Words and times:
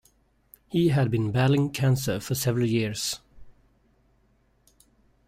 He 0.67 0.87
had 0.87 1.11
been 1.11 1.31
battling 1.31 1.69
cancer 1.69 2.19
for 2.19 2.33
several 2.33 2.65
years. 2.65 3.19